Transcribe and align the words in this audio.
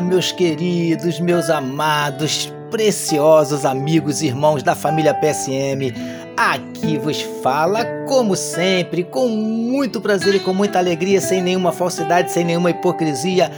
meus 0.00 0.32
queridos, 0.32 1.20
meus 1.20 1.50
amados, 1.50 2.52
preciosos 2.70 3.64
amigos 3.64 4.22
e 4.22 4.26
irmãos 4.26 4.62
da 4.62 4.74
família 4.74 5.14
PSM. 5.14 5.92
Aqui 6.36 6.96
vos 6.98 7.20
fala, 7.42 7.84
como 8.06 8.36
sempre, 8.36 9.02
com 9.02 9.28
muito 9.28 10.00
prazer 10.00 10.36
e 10.36 10.40
com 10.40 10.54
muita 10.54 10.78
alegria, 10.78 11.20
sem 11.20 11.42
nenhuma 11.42 11.72
falsidade, 11.72 12.30
sem 12.30 12.44
nenhuma 12.44 12.70
hipocrisia, 12.70 13.50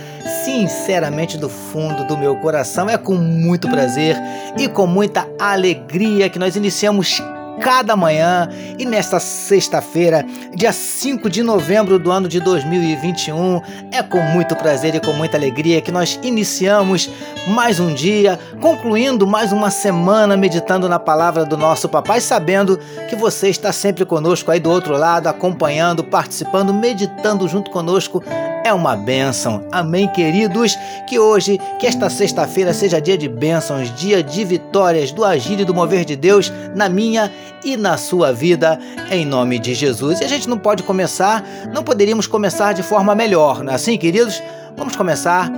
sinceramente 0.44 1.36
do 1.36 1.48
fundo 1.48 2.04
do 2.06 2.16
meu 2.16 2.36
coração. 2.36 2.88
É 2.88 2.96
com 2.96 3.14
muito 3.14 3.68
prazer 3.68 4.16
e 4.58 4.68
com 4.68 4.86
muita 4.86 5.28
alegria 5.38 6.30
que 6.30 6.38
nós 6.38 6.56
iniciamos 6.56 7.22
cada 7.60 7.96
manhã 7.96 8.48
e 8.78 8.84
nesta 8.84 9.18
sexta-feira, 9.18 10.24
dia 10.54 10.72
5 10.72 11.28
de 11.28 11.42
novembro 11.42 11.98
do 11.98 12.10
ano 12.10 12.28
de 12.28 12.40
2021, 12.40 13.60
é 13.92 14.02
com 14.02 14.20
muito 14.20 14.56
prazer 14.56 14.94
e 14.94 15.00
com 15.00 15.12
muita 15.12 15.36
alegria 15.36 15.80
que 15.80 15.92
nós 15.92 16.18
iniciamos 16.22 17.10
mais 17.48 17.80
um 17.80 17.92
dia, 17.92 18.38
concluindo 18.60 19.26
mais 19.26 19.52
uma 19.52 19.70
semana 19.70 20.36
meditando 20.36 20.88
na 20.88 20.98
palavra 20.98 21.44
do 21.44 21.56
nosso 21.56 21.88
papai, 21.88 22.20
sabendo 22.20 22.78
que 23.08 23.16
você 23.16 23.48
está 23.48 23.72
sempre 23.72 24.04
conosco 24.04 24.50
aí 24.50 24.60
do 24.60 24.70
outro 24.70 24.96
lado, 24.96 25.26
acompanhando, 25.26 26.04
participando, 26.04 26.72
meditando 26.72 27.46
junto 27.48 27.70
conosco. 27.70 28.22
É 28.62 28.72
uma 28.72 28.94
bênção. 28.94 29.64
Amém, 29.72 30.06
queridos? 30.08 30.76
Que 31.08 31.18
hoje, 31.18 31.58
que 31.78 31.86
esta 31.86 32.10
sexta-feira 32.10 32.74
seja 32.74 33.00
dia 33.00 33.16
de 33.16 33.28
bênçãos, 33.28 33.94
dia 33.94 34.22
de 34.22 34.44
vitórias, 34.44 35.12
do 35.12 35.24
agir 35.24 35.60
e 35.60 35.64
do 35.64 35.74
mover 35.74 36.04
de 36.04 36.14
Deus 36.14 36.52
na 36.74 36.88
minha 36.88 37.32
e 37.64 37.76
na 37.76 37.96
sua 37.96 38.32
vida, 38.32 38.78
em 39.10 39.24
nome 39.24 39.58
de 39.58 39.74
Jesus. 39.74 40.20
E 40.20 40.24
a 40.24 40.28
gente 40.28 40.48
não 40.48 40.58
pode 40.58 40.82
começar, 40.82 41.42
não 41.72 41.82
poderíamos 41.82 42.26
começar 42.26 42.72
de 42.72 42.82
forma 42.82 43.14
melhor, 43.14 43.62
não 43.62 43.72
é 43.72 43.76
assim, 43.76 43.96
queridos? 43.96 44.42
Vamos 44.76 44.94
começar 44.94 45.50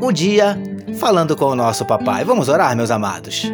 o 0.00 0.12
dia 0.12 0.58
falando 0.98 1.36
com 1.36 1.46
o 1.46 1.56
nosso 1.56 1.84
papai. 1.84 2.24
Vamos 2.24 2.48
orar, 2.48 2.76
meus 2.76 2.90
amados. 2.90 3.50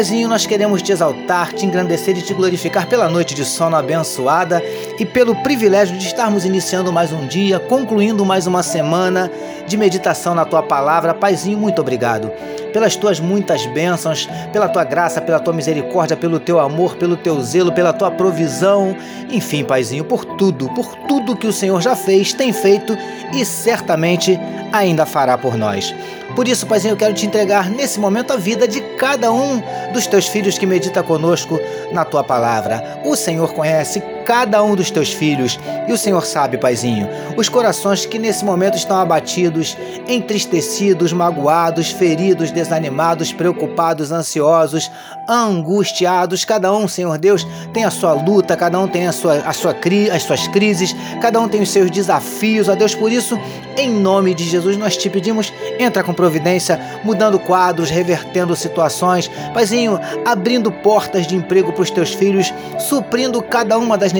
Paizinho, 0.00 0.30
nós 0.30 0.46
queremos 0.46 0.80
te 0.80 0.92
exaltar, 0.92 1.52
te 1.52 1.66
engrandecer 1.66 2.16
e 2.16 2.22
te 2.22 2.32
glorificar 2.32 2.86
pela 2.86 3.06
noite 3.06 3.34
de 3.34 3.44
sono 3.44 3.76
abençoada 3.76 4.62
e 4.98 5.04
pelo 5.04 5.36
privilégio 5.42 5.94
de 5.98 6.06
estarmos 6.06 6.46
iniciando 6.46 6.90
mais 6.90 7.12
um 7.12 7.26
dia, 7.26 7.60
concluindo 7.60 8.24
mais 8.24 8.46
uma 8.46 8.62
semana 8.62 9.30
de 9.66 9.76
meditação 9.76 10.34
na 10.34 10.46
tua 10.46 10.62
palavra. 10.62 11.12
Paizinho, 11.12 11.58
muito 11.58 11.82
obrigado 11.82 12.32
pelas 12.70 12.96
tuas 12.96 13.20
muitas 13.20 13.66
bênçãos, 13.66 14.28
pela 14.52 14.68
tua 14.68 14.84
graça, 14.84 15.20
pela 15.20 15.38
tua 15.38 15.52
misericórdia, 15.52 16.16
pelo 16.16 16.40
teu 16.40 16.58
amor, 16.58 16.96
pelo 16.96 17.16
teu 17.16 17.40
zelo, 17.42 17.72
pela 17.72 17.92
tua 17.92 18.10
provisão. 18.10 18.96
Enfim, 19.30 19.64
Paizinho, 19.64 20.04
por 20.04 20.24
tudo, 20.24 20.68
por 20.70 20.94
tudo 21.06 21.36
que 21.36 21.46
o 21.46 21.52
Senhor 21.52 21.80
já 21.80 21.94
fez, 21.94 22.32
tem 22.32 22.52
feito 22.52 22.96
e 23.32 23.44
certamente 23.44 24.38
ainda 24.72 25.04
fará 25.04 25.36
por 25.36 25.56
nós. 25.56 25.94
Por 26.34 26.46
isso, 26.46 26.66
Paizinho, 26.66 26.92
eu 26.92 26.96
quero 26.96 27.12
te 27.12 27.26
entregar 27.26 27.68
nesse 27.68 27.98
momento 27.98 28.32
a 28.32 28.36
vida 28.36 28.66
de 28.66 28.80
cada 28.96 29.32
um 29.32 29.60
dos 29.92 30.06
teus 30.06 30.28
filhos 30.28 30.56
que 30.56 30.66
medita 30.66 31.02
conosco 31.02 31.58
na 31.92 32.04
tua 32.04 32.22
palavra. 32.22 33.00
O 33.04 33.16
Senhor 33.16 33.52
conhece 33.52 34.00
cada 34.30 34.62
um 34.62 34.76
dos 34.76 34.92
teus 34.92 35.12
filhos 35.12 35.58
e 35.88 35.92
o 35.92 35.98
Senhor 35.98 36.24
sabe, 36.24 36.56
Paizinho, 36.56 37.08
os 37.36 37.48
corações 37.48 38.06
que 38.06 38.16
nesse 38.16 38.44
momento 38.44 38.76
estão 38.76 38.96
abatidos, 38.96 39.76
entristecidos, 40.06 41.12
magoados, 41.12 41.90
feridos, 41.90 42.52
desanimados, 42.52 43.32
preocupados, 43.32 44.12
ansiosos, 44.12 44.88
angustiados. 45.28 46.44
Cada 46.44 46.72
um, 46.72 46.86
Senhor 46.86 47.18
Deus, 47.18 47.44
tem 47.72 47.84
a 47.84 47.90
sua 47.90 48.12
luta, 48.12 48.56
cada 48.56 48.78
um 48.78 48.86
tem 48.86 49.08
a 49.08 49.12
sua, 49.12 49.38
a 49.38 49.52
sua, 49.52 49.74
as 50.14 50.22
suas 50.22 50.46
crises, 50.46 50.94
cada 51.20 51.40
um 51.40 51.48
tem 51.48 51.60
os 51.60 51.70
seus 51.70 51.90
desafios, 51.90 52.68
ó 52.68 52.76
Deus. 52.76 52.94
Por 52.94 53.10
isso, 53.10 53.36
em 53.76 53.90
nome 53.90 54.32
de 54.32 54.44
Jesus, 54.44 54.76
nós 54.76 54.96
te 54.96 55.10
pedimos, 55.10 55.52
entra 55.76 56.04
com 56.04 56.14
providência, 56.14 56.80
mudando 57.02 57.36
quadros, 57.40 57.90
revertendo 57.90 58.54
situações, 58.54 59.28
Paizinho, 59.52 59.98
abrindo 60.24 60.70
portas 60.70 61.26
de 61.26 61.34
emprego 61.34 61.72
para 61.72 61.82
os 61.82 61.90
teus 61.90 62.14
filhos, 62.14 62.54
suprindo 62.78 63.42
cada 63.42 63.76
uma 63.76 63.98
das 63.98 64.12
necessidades 64.12 64.19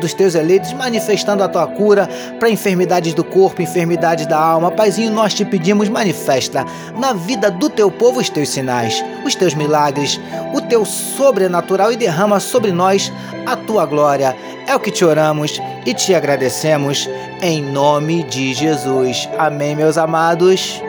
dos 0.00 0.14
teus 0.14 0.34
eleitos, 0.34 0.72
manifestando 0.72 1.42
a 1.42 1.48
tua 1.48 1.66
cura 1.66 2.08
para 2.38 2.50
enfermidades 2.50 3.14
do 3.14 3.24
corpo, 3.24 3.62
enfermidades 3.62 4.26
da 4.26 4.38
alma. 4.38 4.70
Paizinho, 4.70 5.10
nós 5.12 5.34
te 5.34 5.44
pedimos, 5.44 5.88
manifesta 5.88 6.64
na 6.96 7.12
vida 7.12 7.50
do 7.50 7.68
teu 7.68 7.90
povo 7.90 8.20
os 8.20 8.28
teus 8.28 8.48
sinais, 8.48 9.04
os 9.24 9.34
teus 9.34 9.54
milagres, 9.54 10.20
o 10.52 10.60
teu 10.60 10.84
sobrenatural 10.84 11.92
e 11.92 11.96
derrama 11.96 12.40
sobre 12.40 12.72
nós 12.72 13.12
a 13.46 13.56
tua 13.56 13.86
glória. 13.86 14.36
É 14.66 14.74
o 14.74 14.80
que 14.80 14.90
te 14.90 15.04
oramos 15.04 15.60
e 15.84 15.94
te 15.94 16.14
agradecemos 16.14 17.08
em 17.42 17.62
nome 17.62 18.22
de 18.24 18.54
Jesus. 18.54 19.28
Amém, 19.38 19.74
meus 19.74 19.96
amados. 19.98 20.80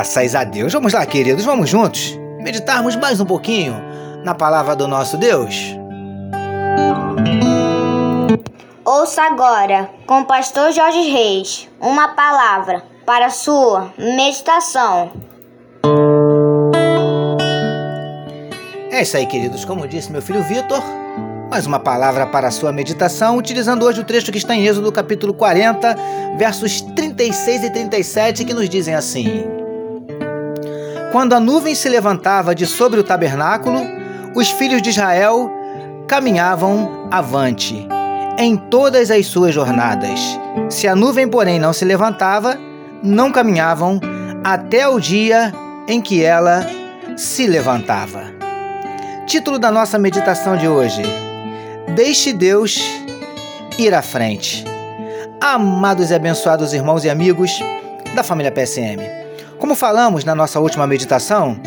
Graças 0.00 0.34
a 0.34 0.44
Deus. 0.44 0.72
Vamos 0.72 0.94
lá, 0.94 1.04
queridos, 1.04 1.44
vamos 1.44 1.68
juntos 1.68 2.18
meditarmos 2.38 2.96
mais 2.96 3.20
um 3.20 3.26
pouquinho 3.26 3.74
na 4.24 4.34
palavra 4.34 4.74
do 4.74 4.88
nosso 4.88 5.18
Deus. 5.18 5.76
Ouça 8.82 9.20
agora, 9.24 9.90
com 10.06 10.20
o 10.20 10.24
pastor 10.24 10.72
Jorge 10.72 11.02
Reis, 11.02 11.68
uma 11.78 12.08
palavra 12.14 12.82
para 13.04 13.26
a 13.26 13.30
sua 13.30 13.92
meditação. 13.98 15.12
É 18.90 19.02
isso 19.02 19.18
aí, 19.18 19.26
queridos. 19.26 19.66
Como 19.66 19.86
disse 19.86 20.10
meu 20.10 20.22
filho 20.22 20.42
Vitor, 20.42 20.82
mais 21.50 21.66
uma 21.66 21.78
palavra 21.78 22.26
para 22.26 22.48
a 22.48 22.50
sua 22.50 22.72
meditação, 22.72 23.36
utilizando 23.36 23.84
hoje 23.84 24.00
o 24.00 24.04
trecho 24.04 24.32
que 24.32 24.38
está 24.38 24.54
em 24.54 24.66
Êxodo 24.66 24.90
capítulo 24.90 25.34
40, 25.34 25.94
versos 26.38 26.80
36 26.80 27.64
e 27.64 27.70
37, 27.70 28.46
que 28.46 28.54
nos 28.54 28.66
dizem 28.66 28.94
assim: 28.94 29.59
Quando 31.12 31.32
a 31.32 31.40
nuvem 31.40 31.74
se 31.74 31.88
levantava 31.88 32.54
de 32.54 32.66
sobre 32.66 33.00
o 33.00 33.04
tabernáculo, 33.04 33.80
os 34.34 34.48
filhos 34.50 34.80
de 34.80 34.90
Israel 34.90 35.50
caminhavam 36.06 37.08
avante 37.10 37.86
em 38.38 38.56
todas 38.56 39.10
as 39.10 39.26
suas 39.26 39.52
jornadas. 39.52 40.20
Se 40.68 40.86
a 40.86 40.94
nuvem, 40.94 41.28
porém, 41.28 41.58
não 41.58 41.72
se 41.72 41.84
levantava, 41.84 42.56
não 43.02 43.32
caminhavam 43.32 44.00
até 44.44 44.86
o 44.86 45.00
dia 45.00 45.52
em 45.88 46.00
que 46.00 46.22
ela 46.22 46.64
se 47.16 47.46
levantava. 47.46 48.22
Título 49.26 49.58
da 49.58 49.70
nossa 49.70 49.98
meditação 49.98 50.56
de 50.56 50.68
hoje: 50.68 51.02
Deixe 51.96 52.32
Deus 52.32 52.80
ir 53.76 53.92
à 53.92 54.02
frente. 54.02 54.64
Amados 55.40 56.10
e 56.10 56.14
abençoados 56.14 56.72
irmãos 56.72 57.04
e 57.04 57.10
amigos 57.10 57.60
da 58.14 58.22
família 58.22 58.52
PSM. 58.52 59.19
Como 59.60 59.74
falamos 59.74 60.24
na 60.24 60.34
nossa 60.34 60.58
última 60.58 60.86
meditação, 60.86 61.60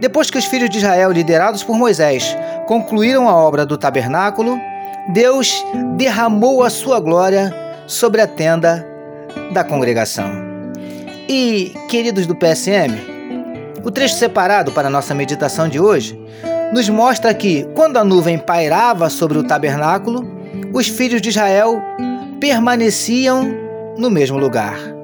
depois 0.00 0.30
que 0.30 0.38
os 0.38 0.44
filhos 0.44 0.70
de 0.70 0.78
Israel, 0.78 1.10
liderados 1.10 1.64
por 1.64 1.76
Moisés, 1.76 2.36
concluíram 2.66 3.28
a 3.28 3.34
obra 3.34 3.66
do 3.66 3.76
tabernáculo, 3.76 4.56
Deus 5.12 5.64
derramou 5.96 6.62
a 6.62 6.70
sua 6.70 7.00
glória 7.00 7.52
sobre 7.88 8.20
a 8.20 8.26
tenda 8.28 8.86
da 9.52 9.64
congregação. 9.64 10.30
E, 11.28 11.74
queridos 11.88 12.24
do 12.24 12.36
PSM, 12.36 12.94
o 13.82 13.90
trecho 13.90 14.14
separado 14.14 14.70
para 14.70 14.86
a 14.86 14.90
nossa 14.90 15.12
meditação 15.12 15.68
de 15.68 15.80
hoje 15.80 16.18
nos 16.72 16.88
mostra 16.88 17.34
que, 17.34 17.64
quando 17.74 17.96
a 17.96 18.04
nuvem 18.04 18.38
pairava 18.38 19.10
sobre 19.10 19.36
o 19.36 19.42
tabernáculo, 19.42 20.24
os 20.72 20.86
filhos 20.86 21.20
de 21.20 21.30
Israel 21.30 21.82
permaneciam 22.40 23.52
no 23.98 24.08
mesmo 24.08 24.38
lugar. 24.38 24.99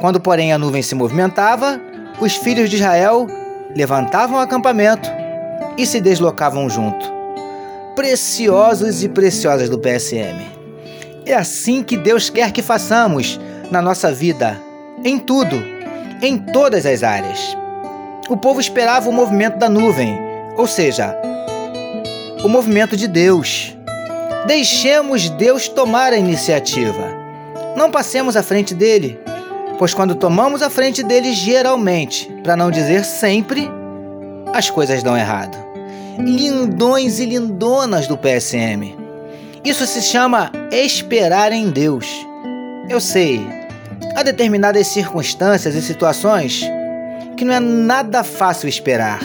Quando, 0.00 0.20
porém, 0.20 0.52
a 0.52 0.58
nuvem 0.58 0.82
se 0.82 0.94
movimentava, 0.94 1.80
os 2.20 2.36
filhos 2.36 2.70
de 2.70 2.76
Israel 2.76 3.26
levantavam 3.74 4.38
o 4.38 4.40
acampamento 4.40 5.08
e 5.76 5.84
se 5.86 6.00
deslocavam 6.00 6.68
junto. 6.68 7.04
Preciosos 7.94 9.02
e 9.02 9.08
preciosas 9.08 9.68
do 9.68 9.78
PSM. 9.78 10.40
É 11.26 11.34
assim 11.34 11.82
que 11.82 11.96
Deus 11.96 12.30
quer 12.30 12.52
que 12.52 12.62
façamos 12.62 13.38
na 13.70 13.82
nossa 13.82 14.12
vida, 14.12 14.60
em 15.04 15.18
tudo, 15.18 15.62
em 16.22 16.38
todas 16.38 16.86
as 16.86 17.02
áreas. 17.02 17.56
O 18.28 18.36
povo 18.36 18.60
esperava 18.60 19.10
o 19.10 19.12
movimento 19.12 19.58
da 19.58 19.68
nuvem 19.68 20.28
ou 20.58 20.66
seja, 20.66 21.16
o 22.42 22.48
movimento 22.48 22.96
de 22.96 23.06
Deus. 23.06 23.78
Deixemos 24.48 25.30
Deus 25.30 25.68
tomar 25.68 26.12
a 26.12 26.16
iniciativa. 26.16 27.16
Não 27.76 27.92
passemos 27.92 28.36
à 28.36 28.42
frente 28.42 28.74
dele, 28.74 29.20
pois 29.78 29.94
quando 29.94 30.16
tomamos 30.16 30.60
à 30.60 30.68
frente 30.68 31.02
dele, 31.02 31.32
geralmente, 31.32 32.26
para 32.42 32.56
não 32.56 32.70
dizer 32.70 33.04
sempre, 33.04 33.70
as 34.52 34.68
coisas 34.68 35.02
dão 35.02 35.16
errado. 35.16 35.56
Lindões 36.18 37.20
e 37.20 37.26
lindonas 37.26 38.08
do 38.08 38.18
PSM. 38.18 38.96
Isso 39.64 39.86
se 39.86 40.02
chama 40.02 40.50
esperar 40.72 41.52
em 41.52 41.70
Deus. 41.70 42.06
Eu 42.88 43.00
sei, 43.00 43.46
há 44.16 44.22
determinadas 44.22 44.88
circunstâncias 44.88 45.74
e 45.74 45.82
situações 45.82 46.64
que 47.36 47.44
não 47.44 47.54
é 47.54 47.60
nada 47.60 48.24
fácil 48.24 48.68
esperar, 48.68 49.20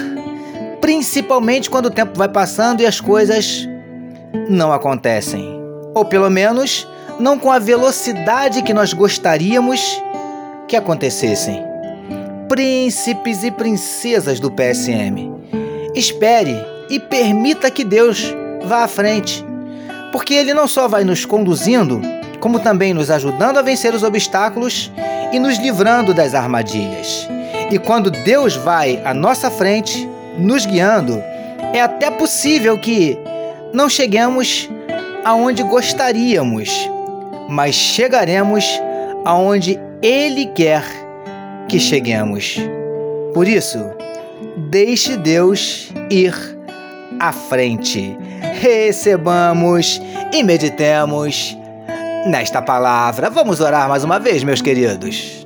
principalmente 0.79 1.69
quando 1.69 1.87
o 1.87 1.91
tempo 1.91 2.15
vai 2.15 2.29
passando 2.29 2.81
e 2.81 2.85
as 2.85 2.99
coisas 2.99 3.67
não 4.47 4.71
acontecem, 4.71 5.59
ou 5.95 6.05
pelo 6.05 6.29
menos 6.29 6.87
não 7.19 7.39
com 7.39 7.51
a 7.51 7.57
velocidade 7.57 8.61
que 8.61 8.73
nós 8.73 8.93
gostaríamos 8.93 9.99
que 10.67 10.75
acontecessem. 10.75 11.63
Príncipes 12.47 13.43
e 13.43 13.51
princesas 13.51 14.39
do 14.39 14.51
PSM, 14.51 15.31
espere 15.95 16.55
e 16.89 16.99
permita 16.99 17.71
que 17.71 17.83
Deus 17.83 18.33
vá 18.63 18.83
à 18.83 18.87
frente, 18.87 19.45
porque 20.11 20.33
Ele 20.33 20.53
não 20.53 20.67
só 20.67 20.87
vai 20.87 21.03
nos 21.03 21.25
conduzindo, 21.25 22.01
como 22.39 22.59
também 22.59 22.93
nos 22.93 23.09
ajudando 23.09 23.57
a 23.57 23.61
vencer 23.61 23.93
os 23.93 24.03
obstáculos 24.03 24.91
e 25.31 25.39
nos 25.39 25.57
livrando 25.57 26.13
das 26.13 26.35
armadilhas. 26.35 27.27
E 27.71 27.79
quando 27.79 28.11
Deus 28.11 28.55
vai 28.55 29.01
à 29.03 29.13
nossa 29.13 29.49
frente, 29.49 30.07
nos 30.37 30.65
guiando, 30.65 31.21
é 31.73 31.81
até 31.81 32.11
possível 32.11 32.77
que 32.77 33.17
não 33.73 33.89
cheguemos 33.89 34.69
aonde 35.23 35.63
gostaríamos, 35.63 36.69
mas 37.49 37.73
chegaremos 37.73 38.79
aonde 39.25 39.79
Ele 40.01 40.47
quer 40.47 40.83
que 41.67 41.79
cheguemos. 41.79 42.57
Por 43.33 43.47
isso, 43.47 43.79
deixe 44.69 45.17
Deus 45.17 45.91
ir 46.09 46.33
à 47.19 47.31
frente. 47.31 48.17
Recebamos 48.61 50.01
e 50.31 50.43
meditemos 50.43 51.57
nesta 52.27 52.61
palavra. 52.61 53.29
Vamos 53.29 53.59
orar 53.59 53.89
mais 53.89 54.03
uma 54.03 54.19
vez, 54.19 54.43
meus 54.43 54.61
queridos. 54.61 55.45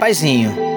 Paizinho, 0.00 0.67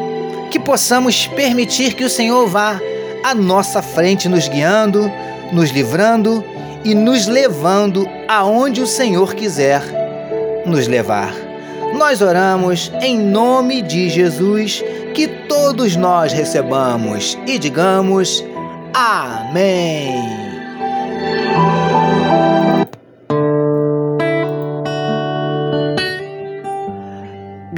que 0.51 0.59
possamos 0.59 1.25
permitir 1.27 1.95
que 1.95 2.03
o 2.03 2.09
Senhor 2.09 2.45
vá 2.48 2.80
à 3.24 3.33
nossa 3.33 3.81
frente, 3.81 4.27
nos 4.27 4.48
guiando, 4.48 5.12
nos 5.51 5.71
livrando 5.71 6.44
e 6.83 6.94
nos 6.94 7.25
levando 7.25 8.07
aonde 8.27 8.81
o 8.81 8.88
Senhor 8.88 9.33
quiser 9.33 9.81
nos 10.65 10.88
levar. 10.88 11.33
Nós 11.98 12.21
oramos 12.21 12.92
em 13.01 13.18
nome 13.18 13.81
de 13.81 14.09
Jesus, 14.09 14.83
que 15.13 15.27
todos 15.27 15.95
nós 15.95 16.31
recebamos 16.33 17.38
e 17.47 17.57
digamos 17.57 18.44
Amém. 18.94 20.50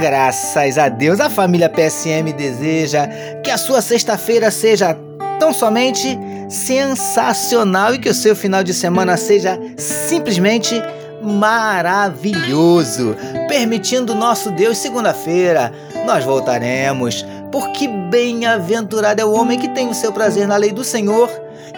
Graças 0.04 0.76
a 0.76 0.90
Deus, 0.90 1.18
a 1.18 1.30
família 1.30 1.66
PSM 1.66 2.30
deseja 2.36 3.08
que 3.42 3.50
a 3.50 3.56
sua 3.56 3.80
sexta-feira 3.80 4.50
seja 4.50 4.94
tão 5.40 5.50
somente 5.50 6.18
sensacional 6.46 7.94
e 7.94 7.98
que 7.98 8.10
o 8.10 8.14
seu 8.14 8.36
final 8.36 8.62
de 8.62 8.74
semana 8.74 9.16
seja 9.16 9.58
simplesmente 9.78 10.74
maravilhoso. 11.22 13.16
Permitindo 13.48 14.14
nosso 14.14 14.50
Deus, 14.50 14.76
segunda-feira 14.76 15.72
nós 16.04 16.22
voltaremos, 16.22 17.24
porque 17.50 17.88
bem-aventurado 17.88 19.22
é 19.22 19.24
o 19.24 19.32
homem 19.32 19.58
que 19.58 19.68
tem 19.68 19.88
o 19.88 19.94
seu 19.94 20.12
prazer 20.12 20.46
na 20.46 20.58
lei 20.58 20.70
do 20.70 20.84
Senhor 20.84 21.30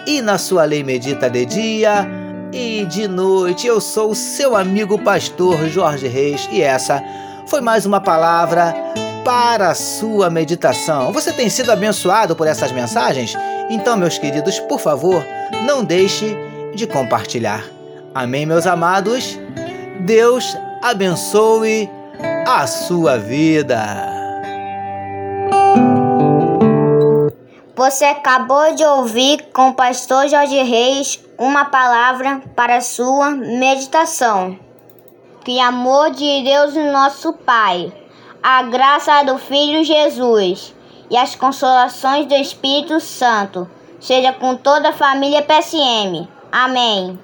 e 0.05 0.21
na 0.21 0.37
sua 0.37 0.65
lei 0.65 0.83
medita 0.83 1.29
de 1.29 1.45
dia 1.45 2.05
e 2.51 2.85
de 2.89 3.07
noite. 3.07 3.67
Eu 3.67 3.79
sou 3.79 4.11
o 4.11 4.15
seu 4.15 4.53
amigo 4.53 4.99
pastor 4.99 5.69
Jorge 5.69 6.09
Reis 6.09 6.49
e 6.51 6.61
essa 6.61 7.01
foi 7.47 7.61
mais 7.61 7.85
uma 7.85 8.01
palavra 8.01 8.75
para 9.23 9.69
a 9.69 9.75
sua 9.75 10.29
meditação. 10.29 11.13
Você 11.13 11.31
tem 11.31 11.49
sido 11.49 11.71
abençoado 11.71 12.35
por 12.35 12.45
essas 12.45 12.71
mensagens? 12.71 13.35
Então, 13.69 13.95
meus 13.95 14.17
queridos, 14.17 14.59
por 14.59 14.79
favor, 14.79 15.25
não 15.65 15.83
deixe 15.83 16.37
de 16.75 16.85
compartilhar. 16.85 17.63
Amém, 18.13 18.45
meus 18.45 18.67
amados? 18.67 19.39
Deus 20.01 20.57
abençoe 20.81 21.89
a 22.45 22.67
sua 22.67 23.17
vida. 23.17 23.81
Você 27.75 28.05
acabou 28.05 28.73
de 28.75 28.83
ouvir 28.83 29.49
com 29.53 29.69
o 29.69 29.73
pastor 29.73 30.27
Jorge 30.27 30.61
Reis 30.63 31.19
uma 31.37 31.65
palavra 31.65 32.41
para 32.55 32.77
a 32.77 32.81
sua 32.81 33.31
meditação. 33.31 34.66
Que 35.47 35.61
amor 35.61 36.11
de 36.11 36.43
Deus, 36.43 36.73
nosso 36.91 37.31
Pai, 37.31 37.89
a 38.43 38.63
graça 38.63 39.23
do 39.23 39.37
Filho 39.37 39.81
Jesus 39.81 40.75
e 41.09 41.15
as 41.15 41.37
consolações 41.37 42.25
do 42.25 42.33
Espírito 42.33 42.99
Santo 42.99 43.65
seja 43.97 44.33
com 44.33 44.57
toda 44.57 44.89
a 44.89 44.93
família 44.93 45.41
PSM. 45.41 46.27
Amém. 46.51 47.17